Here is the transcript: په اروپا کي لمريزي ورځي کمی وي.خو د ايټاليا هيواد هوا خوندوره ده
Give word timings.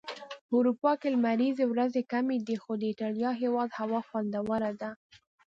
په 0.47 0.53
اروپا 0.59 0.91
کي 0.99 1.07
لمريزي 1.15 1.65
ورځي 1.67 2.01
کمی 2.11 2.37
وي.خو 2.45 2.71
د 2.79 2.83
ايټاليا 2.91 3.31
هيواد 3.41 3.69
هوا 3.79 3.99
خوندوره 4.07 4.71
ده 4.81 4.89